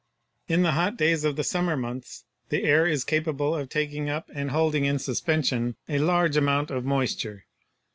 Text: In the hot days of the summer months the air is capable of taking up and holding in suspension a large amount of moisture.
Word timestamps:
In 0.47 0.63
the 0.63 0.71
hot 0.71 0.97
days 0.97 1.23
of 1.23 1.35
the 1.35 1.43
summer 1.43 1.77
months 1.77 2.25
the 2.49 2.63
air 2.63 2.87
is 2.87 3.03
capable 3.03 3.55
of 3.55 3.69
taking 3.69 4.09
up 4.09 4.31
and 4.33 4.49
holding 4.49 4.85
in 4.85 4.97
suspension 4.97 5.75
a 5.87 5.99
large 5.99 6.35
amount 6.35 6.71
of 6.71 6.83
moisture. 6.83 7.45